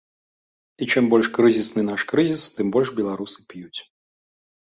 І 0.83 0.87
чым 0.93 1.03
больш 1.11 1.27
крызісны 1.35 1.81
наш 1.89 2.01
крызіс, 2.11 2.43
тым 2.59 2.67
больш 2.77 2.89
беларусы 3.01 3.39
п'юць. 3.51 3.79